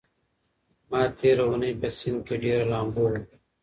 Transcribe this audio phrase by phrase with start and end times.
[0.89, 3.21] ما تېره اونۍ په سيند کې ډېره لامبو وکړه.